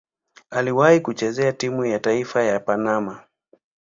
Aliwahi 0.49 0.99
kucheza 0.99 1.51
timu 1.53 1.85
ya 1.85 1.99
taifa 1.99 2.43
ya 2.43 2.59
Panama. 2.59 3.23